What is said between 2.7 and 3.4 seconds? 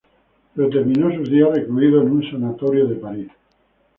de París.